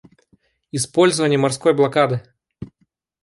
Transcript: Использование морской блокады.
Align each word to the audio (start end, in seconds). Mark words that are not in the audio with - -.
Использование 0.71 1.37
морской 1.37 1.75
блокады. 1.75 2.23